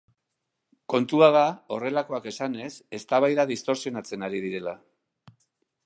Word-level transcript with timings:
Kontua 0.93 1.27
da, 1.35 1.43
horrelakoak 1.77 2.27
esanez, 2.33 2.71
eztabaida 3.01 3.47
distortsionatzen 3.53 4.31
ari 4.31 4.43
direla. 4.49 4.75